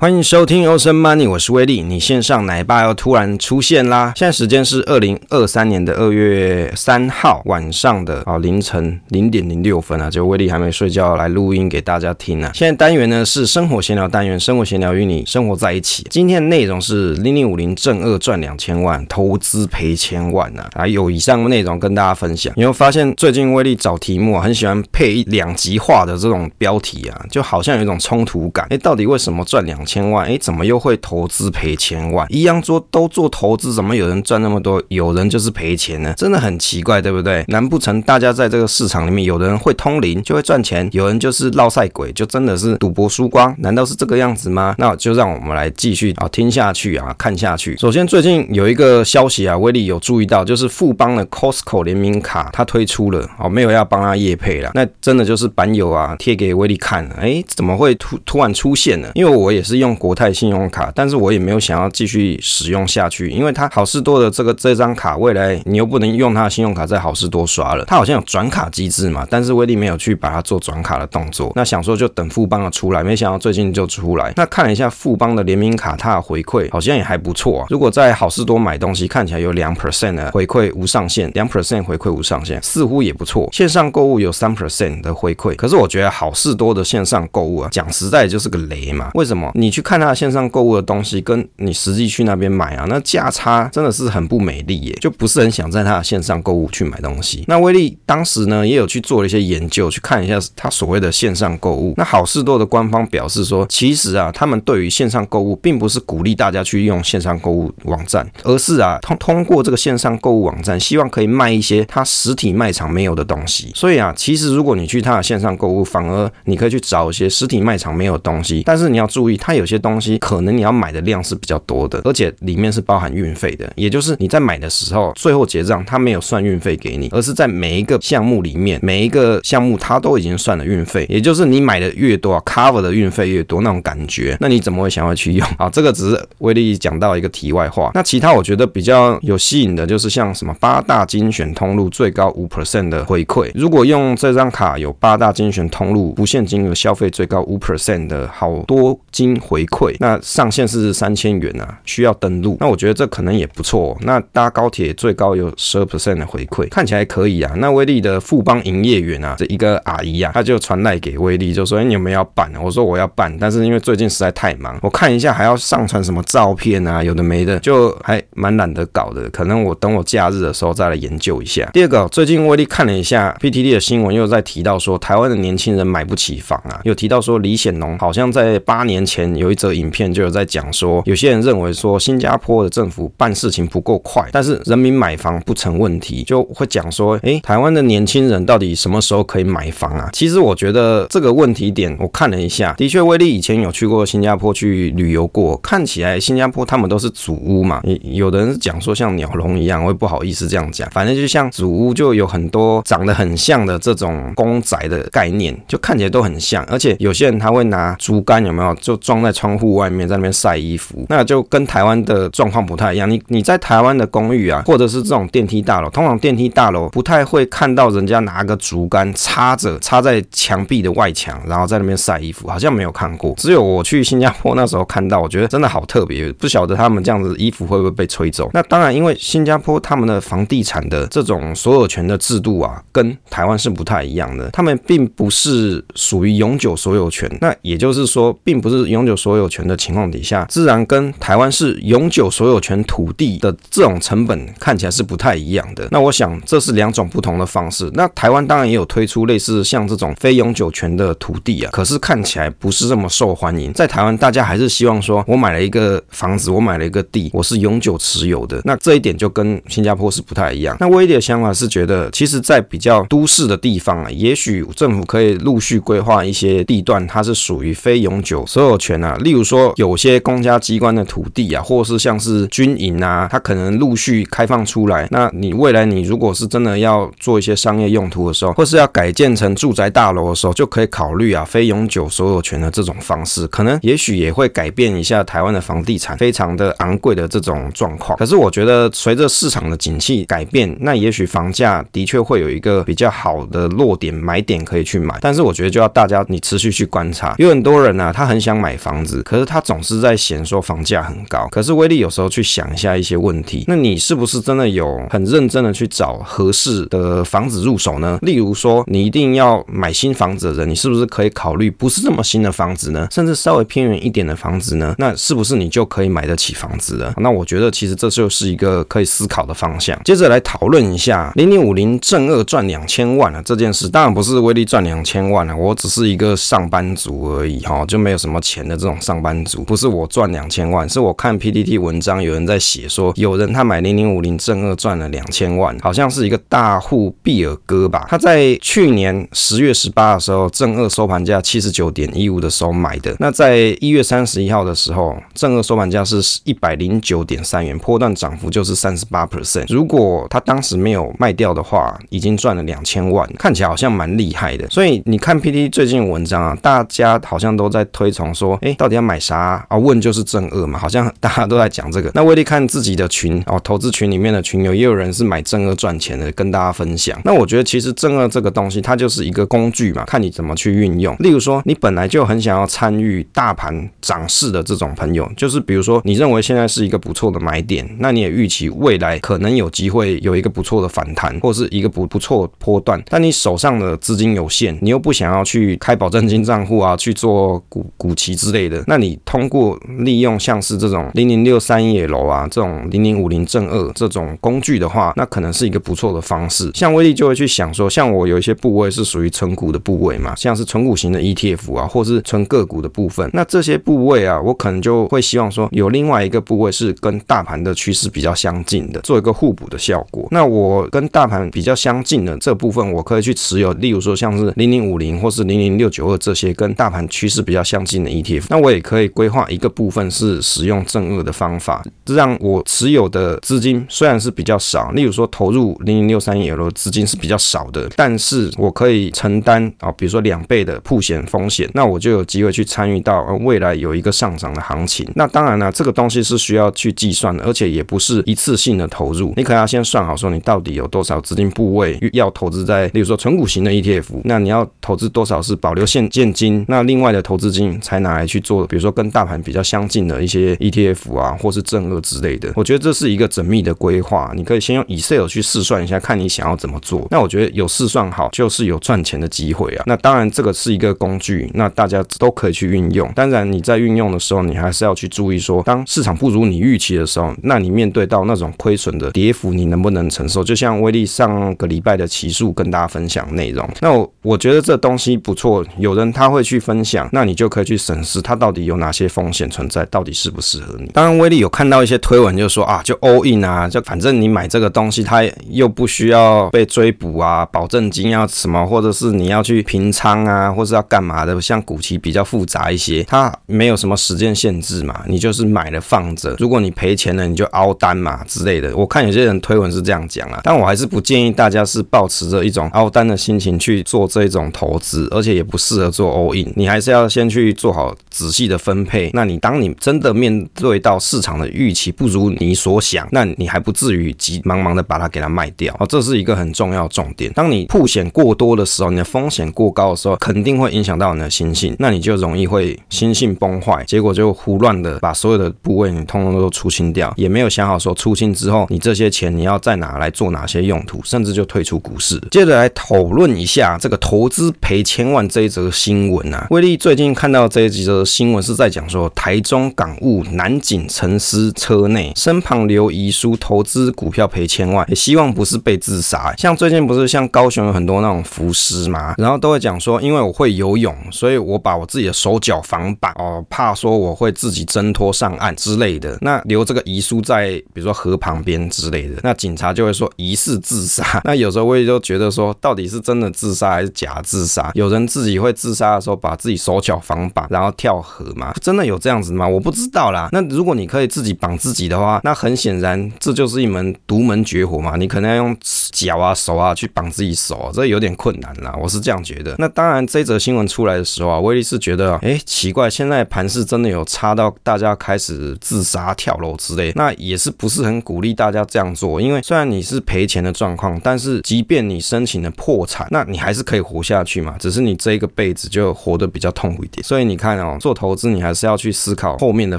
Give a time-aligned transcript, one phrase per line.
[0.00, 1.82] 欢迎收听欧森 Money 我是威利。
[1.82, 4.12] 你线上奶爸又突然出现啦！
[4.14, 12.52] 现在时间是二零二三年的二月三号晚上的啊凌晨零点零六分啊，就威利还没睡觉来录音给大家听啊。
[12.54, 16.06] 现在单元呢是生活闲聊单元，生活闲聊与你生活在一起。
[16.08, 20.70] 今天的内容是零零五零正二赚两千万，投资赔千万啊！
[20.74, 22.52] 啊，有以上内容跟大家分享。
[22.54, 28.64] 你会发现最近威利找题目啊，很喜欢配两极化的这种标题啊，就好像有一种冲突感。
[28.70, 32.26] 哎，到底为什么赚两千万，哎，怎么又会投资赔千万？
[32.28, 36.12] 一样做都做投资，怎么有人赚那么多，有人就是赔钱呢？
[36.16, 37.42] 真的很奇怪，对不对？
[37.48, 43.54] 难不成大家在这个市场里面，有人会通灵就会赚钱，有人就是落赛鬼，就真的是赌博输光？
[43.58, 44.74] 难道是这个样子吗？
[44.76, 47.76] 那就让我们来继续啊听下去啊看下去。
[47.78, 59.08] 首先，最近有一个消息啊，威利有注意到，就是富邦的 Costco 联名卡它推出了，哦，没有要帮他业配了，那真的就是板友啊贴给威利看，哎，怎么会突突然出现呢？
[59.14, 89.50] 因为我也是用国泰信用卡，但是我也没有想要继续使用下去，因为它好事多的这个这张卡，未来你又不能用它的信用卡在好事多刷了，它好像有转卡机制嘛，但是威利没有去把它做转卡的动作，那想说就等富邦的出来，没想到最近就出来，那看了一下富邦的联名卡，它的回馈好像也还不错啊，如果在好事多买东西，看起来有两 percent 的回馈无上限，两 percent 回馈无上限，似乎也不错，线上购物有三 percent 的回馈，可是我觉得好事多的线上购物啊，讲实在就是个雷嘛，为什么？
[89.54, 90.48] 你你去看他的线上。
[90.48, 97.44] 购物的东西跟你实际去那边买啊，那价差真的是很不美丽耶，就不是很想在他的线上购物去买东西。
[97.48, 101.92] 那威利当时呢也有去做了一些研究，去看一下他所谓的线上购物。
[101.98, 113.70] 那好事多的官方表示说，其实啊，他们对于线上购物并不是鼓励大家去用线上购物网站，而是啊通通过这个线上购物网站，希望可以卖一些他实体卖场没有的东西。
[113.74, 120.38] 所以啊，其实如果你去他的线上购物，反而你可以去找一些实体卖场没有的东西，但是你要注意，他有些东西可。
[120.40, 135.46] 能你要买的量是比较多的，而且里面是包含运费的，也就是你在买的时候，最后结账他没有算运费给你，而是在每一个项目里面，每一个项目他都已经算了运费，也就是你买的越多，cover 的运费越多那种感觉，那你怎么会想要去用？
[135.58, 137.90] 啊，这个只是威利讲到一个题外话。
[137.94, 150.18] 那其他我觉得比较有吸引的，就是像什么八大精选通路最高五 percent 的回馈，如果用这张卡有八大精选通路不限金额消费最高五 percent 的好多金回馈，那。
[150.28, 152.58] 上限是三千元啊，需要登录。
[152.60, 153.96] 那我觉得这可能也不错。
[154.02, 157.50] 那搭高铁最高有十二 percent 的回馈，看起来可以啊。
[157.56, 169.30] 那威利的富邦营业员啊，这一个阿姨啊，她就传赖给威利，就说：“哎，你有没有要办？”我说：“我要办。”但是因为最近实在太忙，我看一下还要上传什么照片啊，有的没的，就还蛮懒得搞的。
[169.30, 171.68] 可能我等我假日的时候再来研究一下。
[171.72, 180.08] 第二个，最近威利看了一下 PTT 的新闻，又在提到说台湾的年轻人买不起房啊，有提到说李显龙好像在八年前有一则影片。
[180.08, 190.08] 就有在讲说，有些人认为说新加坡的政府办事情不够快，但是人民买房不成问题，就会讲说，诶，台湾的年轻人到底什么时候可以买房啊？
[190.12, 210.08] 其实我觉得这个问题点，我看了一下，的确，威利以前有去过新加坡去旅游过，看起来新加坡他们都是祖屋嘛，有的人讲说像鸟笼一样，我也不好意思这样讲，反正就像祖屋，就有很多长得很像的这种公宅的概念，就看起来都很像，而且有些人他会拿竹竿有没有，就装在窗户外面。
[210.08, 213.10] 在那边晒衣服，那就跟台湾的状况不太一样。
[213.10, 223.34] 你你在台湾的公寓啊，或者是这种电梯大楼，通常电梯大楼不太会看到人家拿个竹竿插着插在墙壁的外墙，然后在那边晒衣服，好像没有看过。
[223.36, 228.48] 只有我去新加坡那时候看到，我觉得真的好特别，不晓得他们这样子衣服会不会被吹走。
[228.54, 234.48] 那当然，因为新加坡他们的房地产的这种所有权的制度啊，跟台湾是不太一样的。
[234.52, 240.08] 他们并不是属于永久所有权，那也就是说，并不是永久所有权的情况。
[240.10, 245.86] 底下自然跟台湾是永久所有权土地的这种成本看起来是不太一样的。
[245.90, 247.90] 那我想这是两种不同的方式。
[247.92, 253.70] 那台湾当然也有推出类似像这种非永久权的土地啊，可是看起来不是这么受欢迎。
[253.74, 258.60] 在台湾，大家还是希望说，我买了一个房子，我买了一个地，我是永久持有的。
[258.64, 260.76] 那这一点就跟新加坡是不太一样。
[260.80, 269.98] 那威的想法是觉得，其实，在比较都市的地方啊，也许政府可以陆续规划一些地段，它是属于非永久所有权啊，例如说有。
[269.98, 275.08] 些公家机关的土地啊，或是像是军营啊，它可能陆续开放出来。
[275.10, 288.16] 那你未来你如果是真的要做一些商业用途的时候，或是要改建成住宅大楼的时候，就可以考虑啊非永久所有权的这种方式，可能也许也会改变一下台湾的房地产非常的昂贵的这种状况。
[288.16, 295.18] 可是我觉得随着市场的景气改变，那也许房价的确会有一个比较好的落点买点可以去买。
[295.20, 298.87] 但是我觉得就要大家你持续去观察，有很多人呢、啊，他很想买房。
[298.88, 301.46] 房子，可是他总是在嫌说房价很高。
[301.50, 308.18] 可是威力有时候去想一下一些问题，那你是不是真的有很认真的去找合适的房子入手呢？
[308.22, 313.06] 例如说，你一定要买新房子的人，你是不是可以考虑不是这么新的房子呢？
[313.10, 314.94] 甚至稍微偏远一点的房子呢？
[314.96, 317.12] 那是不是你就可以买得起房子了？
[317.18, 320.00] 那我觉得其实这就是一个可以思考的方向。
[320.04, 349.64] 接着来讨论一下零零五零正二赚两千万啊这件事，当然不是威力赚两千万啊，我只是一个上班族而已哈，就没有什么钱的这种上班族，不是我赚两千万，是我看 PPT 文章有人在写说，有人他买零零五零正二赚了两千万，好像是一个大户毕尔哥吧，他在去年十月十八的时候，正二收盘价七十九点一五的时候买的，那在一月三十一号的时候，正二收盘价是一百零九点三元，波段涨幅就是三十八 percent。
[349.68, 354.68] 如果他当时没有卖掉的话，已经赚了两千万，看起来好像蛮厉害的。
[354.68, 359.76] 所以你看 PT 最近文章啊，大家好像都在推崇说，到底要买啥啊？
[359.76, 362.10] 问就是正二嘛，好像大家都在讲这个。
[362.14, 367.20] 那威力看自己的群哦，投资群里面的群友也有人是买正二赚钱的，跟大家分享。
[367.24, 371.14] 那我觉得其实正二这个东西，它就是一个工具嘛，看你怎么去运用。
[371.20, 396.70] 例如说，你本来就很想要参与大盘涨势的这种朋友，就是比如说你认为现在是一个不错的买点，那你也预期未来可能有机会有一个不错的反弹，或是一个不不错的波段，但你手上的资金有限，你又不想要去开保证金账户啊，去做股股期之类类的，那你通过利用像是这种零零六三一楼啊，这种零零五零正二这种工具的话，那可能是一个不错的方式。
[396.74, 410.26] 像威力就会去想说，像我有一些部位是属于存股的部位嘛，像是存股型的 ETF 啊，或是存个股的部分，那这些部位啊，我可能就会希望说有另外一个部位是跟大盘的趋势比较相近的，做一个互补的效果。
[410.30, 435.08] 那我跟大盘比较相近的这部分，我可以去持有，例如说像是零零五零或是零零六九二这些跟大盘趋势比较相近的 ETF，那我也可以规划一个部分是使用正二的方法，让我持有的资金虽然是比较少，例如说投入零零六三一 L 的资金是比较少的，但是我可以承担啊，比如说两倍的曝险风险，那我就有机会去参与到未来有一个上涨的行情。
[435.14, 452.52] 那当然了，这个东西是需要去计算的，而且也不是一次性的投入，你可能要先算好说你到底有多少资金部位要投资在，例如说纯股型的 ETF，那你要投资多少是保留现现金，那另外的投资金才拿来去做，比如说跟大盘比较相近的一些 ETF 啊，或是正二之类的。
[452.54, 457.08] 我觉得这是一个缜密的规划，你可以先用 Excel 去试算一下，看你想要怎么做。
[457.10, 459.84] 那我觉得有试算好就是有赚钱的机会啊。
[459.86, 463.10] 那当然这个是一个工具，那大家都可以去运用。
[463.16, 470.44] 当然你在运用的时候，你还是要去注意说，当市场不如你预期的时候，那你面对到那种亏损的跌幅，你能不能承受？
[470.44, 480.90] 就像威力上个礼拜的期数跟大家分享内容，那我我觉得这东西不错，有人他会去分享，那你就可以去审视它到底有哪些风险存在，到底适不适合你。
[480.94, 498.76] 当然威力有看到一些推文，就说啊，就 all in 啊，就反正你买这个东西，它又不需要被追补啊，保证金要什么，或者是你要去平仓啊，或是要干嘛的，像股期比较复杂一些，它没有什么时间限制嘛，你就是买了放着，如果你赔钱了，你就凹单嘛之类的。
[498.76, 506.52] 我看有些人推文是这样讲啊，但我还是不建议大家是抱持着一种凹单的心情去做这种投资，而且也不适合做 all in。
[506.56, 509.10] 你还是要先去做好仔细的分配。
[509.14, 515.74] 那你当你真的面对到市场的预期不如你所想，那你还不至于急忙忙的把它给它卖掉。
[515.78, 517.32] 哦，这是一个很重要的重点。
[517.32, 532.18] 当你铺险过多的时候，你的风险过高的时候，肯定会影响到你的心性，那你就容易会心性崩坏，结果就胡乱的把所有的部位你通通都出清掉，也没有想好说出清之后你这些钱你要在哪来做哪些用途，甚至就退出股市。
[532.30, 537.68] 接着来讨论一下这个投资赔千万这一则新闻啊，威力最近看到这一
[538.04, 546.34] 新闻是在讲说台中港务男警沉尸车内，身旁留遗书，投资股票赔千万，也希望不是被自杀。
[546.36, 556.18] 像最近不是像高雄有很多那种浮尸嘛，然后都会讲说，因为我会游泳，所以我把我自己的手脚绑绑哦，怕说我会自己挣脱上岸之类的。
[556.20, 561.04] 那留这个遗书在比如说河旁边之类的，那警察就会说疑似自杀。
[561.24, 564.70] 那有时候我也就觉得说，到底是真的自杀还是假自杀？
[564.74, 568.52] 有人自己会自杀的时候把自己手脚绑绑，然后跳河吗？
[568.60, 569.48] 真的有这样子吗？
[569.48, 570.28] 我不知道啦。
[570.32, 574.96] 那如果你可以自己绑自己的话，那很显然这就是一门独门绝活嘛。
[574.96, 575.56] 你可能要用
[575.92, 578.74] 脚啊手啊去绑自己手，这有点困难啦。
[578.80, 579.54] 我是这样觉得。
[579.58, 589.20] 那当然，这则新闻出来的时候啊，威力是觉得，哎，奇怪，现在盘势真的有差到大家开始自杀跳楼之类，那也是不是很鼓励大家这样做。
[589.20, 594.56] 因为虽然你是赔钱的状况，但是即便你申请了破产，那你还是可以活下去嘛。
[594.58, 597.02] 只是你这一个辈子就活得比较痛苦一点。
[597.04, 599.78] 所以你看哦，，做投资你还是要去思考后面的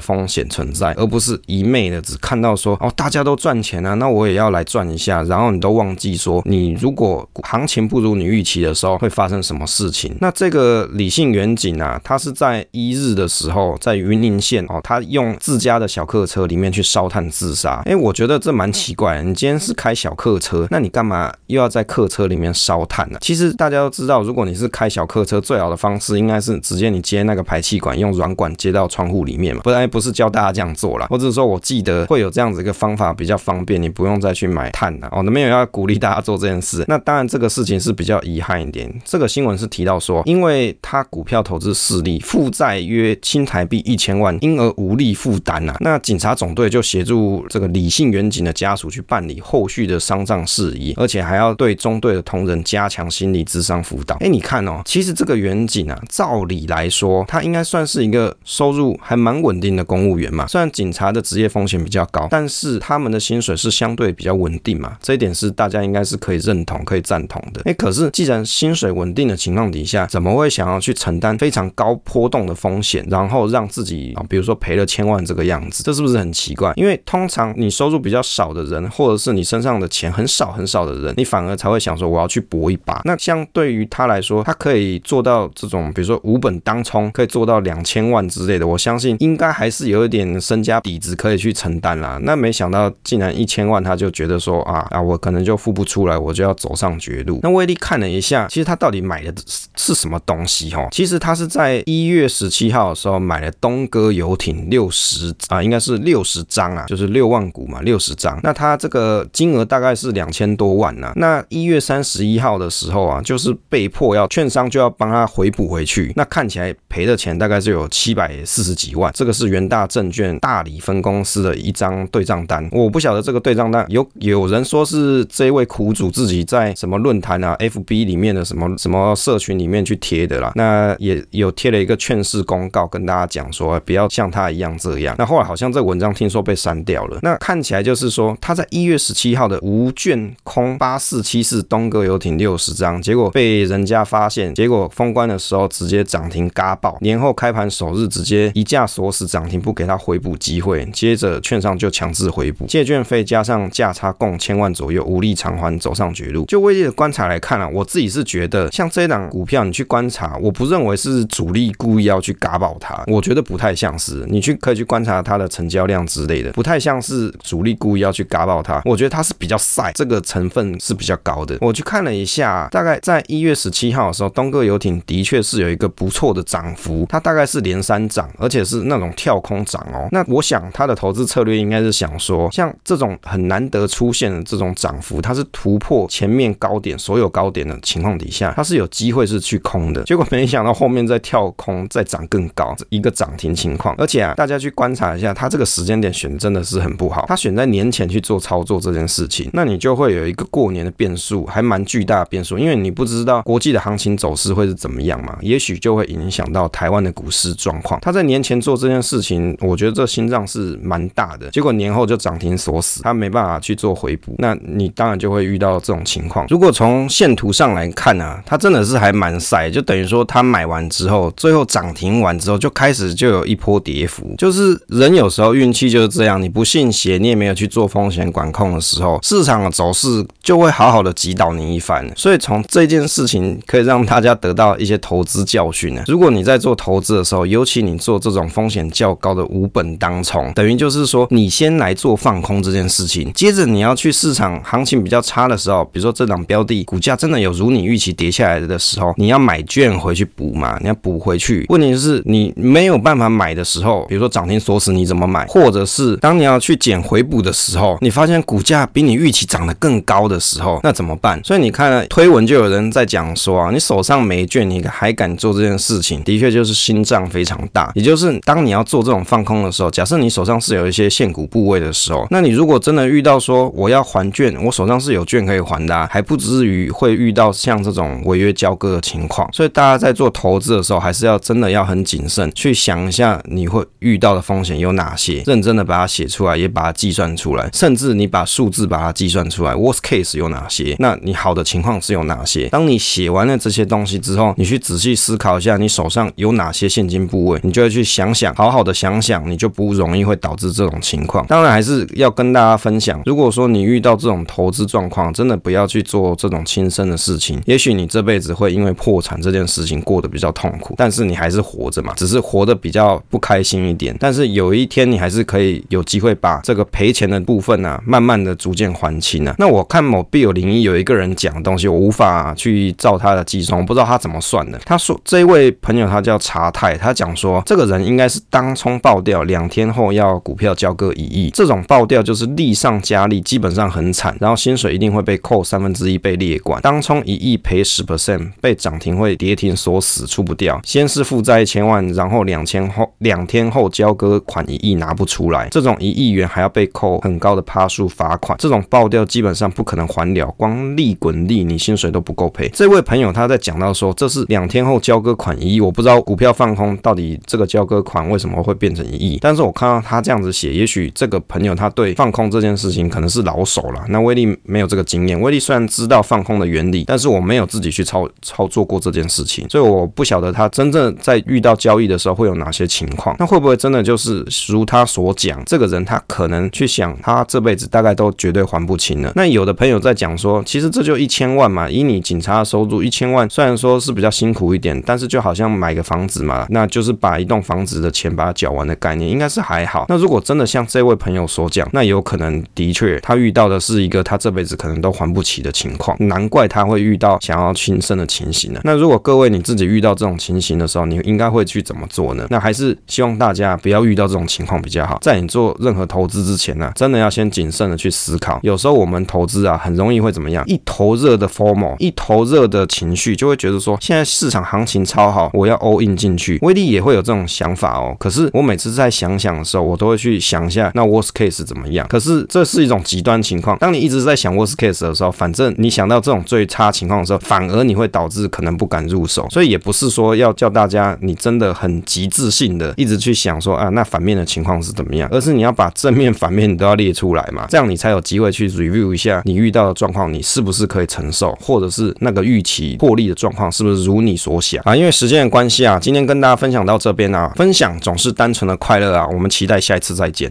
[0.00, 10.16] 风险存在，而不是一昧的只看到说哦，大家都赚钱啊，那我也要来赚一下，然后你都忘记说，你如果行情不如你预期的时候会发生什么事情。
[10.20, 17.82] 那这个理性远景啊，它是在一日的时候在云林县哦，他用自家的小客车里面去烧炭自杀。
[17.84, 23.18] 哎，我觉得这蛮奇怪，你今天是开小客车，那你干嘛又要在客车里面烧炭呢？
[23.20, 29.62] 其实大家都知道，如果你是开小客车，最好的方式应该是直接你接那个排气管，用软管接到窗户里面嘛。
[29.62, 35.22] 不然不是教大家这样做啦，或者说我记得会有这样子一个方法比较方便，你不用再去买炭了哦。
[35.22, 36.84] 那没有要鼓励大家做这件事。
[36.88, 38.92] 那当然这个事情是比较遗憾一点。
[39.04, 45.74] 这个新闻是提到说，因为他股票投资失利，负债约新台币一千万，因而无力负担呐。
[45.80, 54.16] 那警察总队就协助这个李姓远景的家属去办理后续的丧葬事宜，而且还要对中队的同仁加强心理智商辅导。
[54.20, 60.46] 哎，你看哦，其实这个远景啊，照理来说，他应该算算是一个收入还蛮稳定的公务员嘛。
[60.46, 64.98] 虽然警察的职业风险比较高，但是他们的薪水是相对比较稳定嘛。
[65.00, 67.62] 这一点是大家应该是可以认同、可以赞同的。
[67.64, 76.74] 哎，可是既然薪水稳定的情况底下，怎么会想要去承担非常高波动的风险，然后让自己啊，比如说赔了千万这个样子，这是不是很奇怪？
[76.76, 83.00] 因为通常你收入比较少的人，或者是你身上的钱很少很少的人，你反而才会想说我要去搏一把。
[83.06, 92.18] 那相对于他来说，他可以做到这种，比如说无本当冲，可以做到两两千万之类的，我相信应该还是有一点身家底子可以去承担啦。
[92.22, 97.38] 那没想到竟然一千万，他就觉得说啊啊，我可能就付不出来，我就要走上绝路。
[97.44, 99.32] 那威力看了一下，其实他到底买的
[99.76, 100.70] 是什么东西？
[100.70, 108.40] 哈，其实他是在一月十七号的时候买了东哥游艇六十啊，应该是六十张啊，就是六万股嘛，六十张。
[108.42, 111.12] 那他这个金额大概是两千多万呐。
[111.14, 116.12] 那一月三十一号的时候啊，就是被迫要券商就要帮他回补回去。
[116.16, 119.12] 那看起来赔的钱大概是有七百四十几万。
[119.14, 122.68] 这个是元大证券大理分公司的一张对账单。
[122.72, 130.52] 我不晓得这个对账单有有人说是这位苦主自己在什么论坛啊、FB 里面的什么什么社群里面去贴的啦。
[130.54, 135.14] 那也有贴了一个劝世公告，跟大家讲说不要像他一样这样。
[135.18, 137.18] 那后来好像这文章听说被删掉了。
[137.22, 156.44] 那看起来就是说他在一月十七号的无券空八四七四东哥游艇六十张，结果被人家发现，结果封关的时候直接涨停嘎爆，年后开盘首日直接一价锁死涨停，不给他回补机会，接着券商就强制回补，借券费加上价差共千万左右，无力偿还，走上绝路。
[156.44, 164.26] 就威力的观察来看啊，我自己是觉得像这一档股票，你去观察，我不认为是主力故意要去嘎爆它，我觉得不太像是。
[164.28, 168.82] 你去可以去观察它的成交量之类的，不太像是主力故意要去嘎爆它。
[168.84, 171.56] 我觉得它是比较晒，这个成分是比较高的。
[171.62, 180.08] 我去看了一下，大概在一月十七号的时候，东哥游艇的确是有一个不错的涨幅，它大大概是连三涨，而且是那种跳空涨哦。
[180.10, 190.02] 那我想他的投资策略应该是想说，像这种很难得出现的这种涨幅，它是突破前面高点所有高点的情况底下，它是有机会是去空的。
[190.02, 193.94] 结果没想到后面再跳空再涨更高，一个涨停情况。
[193.96, 197.26] 而且啊，大家去观察一下，他这个时间点选真的是很不好。
[197.28, 208.00] 他选在年前去做操作这件事情，那你就会有一个过年的变数，还蛮巨大的变数，因为你不知道国际的行情走势会是怎么样嘛，也许就会影响到台湾的股市状况。
[208.00, 211.50] 他在年前做这件事情，我觉得这心脏是蛮大的。
[211.50, 216.46] 结果年后就涨停锁死，他没办法去做回补，那你当然就会遇到这种情况。
[216.48, 232.08] 如果从线图上来看呢、啊，它真的是还蛮晒，就等于说他买完之后，最后涨停完之后就开始就有一波跌幅，就是人有时候运气就是这样，你不信邪，你也没有去做风险管控的时候，市场的走势就会好好的击倒你一番。
[232.16, 236.02] 所以从这件事情可以让大家得到一些投资教训呢。
[236.06, 250.78] 如果你在做投资的时候，尤其你做这种风险较高的无本当冲，等于就是说你先来做放空这件事情，接着你要去市场行情比较差的时候，比如说这档标的股价真的有如你预期跌下来的时候，你要买券回去补嘛？
[250.80, 251.64] 你要补回去。
[251.68, 255.46] 问题是你没有办法买的时候，比如说涨停锁死，你怎么买？
[255.46, 261.40] 或者是当你要去捡回补的时候，你发现股价比你预期涨得更高的时候，那怎么办？
[261.44, 267.90] 所以你看推文就有人在讲说啊，你手上没券，你还敢做这件事情，的确就是心脏非常大。
[267.94, 279.48] 也就是当你要做这种放空的时候，假设你手上是有一些现股部位的时候，那你如果真的遇到说我要还券，我手上是有券可以还的，还不至于会遇到像这种违约交割的情况。
[279.52, 290.96] 所以大家在做投资的时候，还是要真的要很谨慎，去想一下你会遇到的风险有哪些，认真的把它写出来，也把它计算出来，甚至你把数字把它计算出来，worst case 有哪些？
[290.98, 292.68] 那你好的情况是有哪些？
[292.68, 301.46] 当你写完了这些东西之后，你去仔细思考一下，你手上有哪些现金部位，你就会去想想，好好的想想，你就不容易会导致这种情况。
[301.46, 307.60] 当然还是要跟大家分享，如果说你遇到这种投资状况，真的不要去做这种轻生的事情。
[307.66, 314.16] 也许你这辈子会因为破产这件事情过得比较痛苦，但是你还是活着嘛，只是活得比较不开心一点。
[314.18, 319.54] 但是有一天你还是可以有机会把这个赔钱的部分啊，慢慢的逐渐还清啊。
[319.58, 324.78] 那我看某币有零一有一个人讲的东西，我无法去照他的计算，我不知道他怎么算的。
[324.84, 352.70] 他说这一位朋友他叫查泰，他讲说这个人应该是当冲爆掉，两天后要股票交割一亿，这种爆掉就是利上加利，基本上很惨，然后薪水一定会被扣三分之一被列管，当冲一亿赔十 percent，被涨停会跌停锁死出不掉，先是负债一千万，然后两千后两天后交割款一亿拿不出来，这种一亿元还要被扣很高的趴数罚款，这种爆掉基本上不可能还了，光利滚利你薪水都不够赔。
[352.70, 364.04] 这位朋友他在讲到说，这是两天后交割款一亿，我不知道股票放空到底这个交割款为什么会变成一亿，但是我看到他这样子写，也许这个朋友他对放空这件事情可能是老手了。
[364.08, 373.36] 那威力没有这个经验，威力虽然知道放空的原理，但是我没有自己去操操作过这件事情，所以我不晓得他真正在遇到交易的时候会有哪些情况。
[373.38, 379.32] 那会不会真的就是如他所讲，这个人他可能去想，他这辈子大概都绝对还不清了。
[379.34, 390.06] 那有的朋友在讲说，其实这就一千万嘛，以你警察的收入一千万，虽然说是比较辛苦一点，但是就好像买个房子嘛，那就是把一栋房子的钱把它缴完的概念，应该是还好。
[390.08, 398.80] 那如果真的像这位朋友所讲，那有可能的确他遇到的是一个他这辈子可能都还不起的情况，难怪他会遇到想要轻生的情形呢。
[398.84, 402.46] 那如果各位你自己遇到这种情形的时候，你应该会去怎么做呢？
[402.50, 405.18] 那还是希望大家不要遇到这种情况比较好。
[405.20, 408.58] 在你做任何投资之前呢，真的要先谨慎的去思考。
[408.62, 410.64] 有时候我们投资啊，很容易会怎么样？
[410.66, 416.58] 一头热的 formal，一头热的情绪，就会觉得说现在市场行情超好，我要 all in 进去。
[416.62, 418.16] 威力也会有这种想法哦。
[418.18, 422.06] 可是我每次在想想的时候，我都会去想一下，那 worst case 怎么样？
[422.08, 423.76] 可是这是一种极端情况。
[423.78, 429.46] 当你一直在想 worst case 的时候，反正你想到这种最差情况的时候，反而你会导致可能不敢入手。
[429.50, 435.28] 所以也不是说要叫大家你真的很极致性的一直去想说啊，那反面的情况是怎么样？
[435.30, 444.94] 而是你要把正面、反面你都要列出来嘛，这样你才有机会去 review 一下你遇到的状况，你是不是可以承受，或者是那个预期获利的状况是不是如你所想啊？
[444.94, 450.48] 因为时间的关系啊，今天跟大家分享到这边啊，分享总是单纯的快乐啊，我们期待下一次再见。